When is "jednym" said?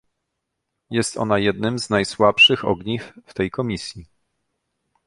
1.39-1.79